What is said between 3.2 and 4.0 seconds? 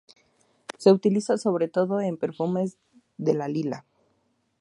la lila.